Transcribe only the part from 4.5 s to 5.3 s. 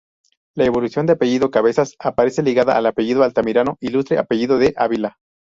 de Ávila.